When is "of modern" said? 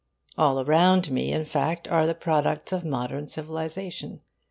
2.73-3.27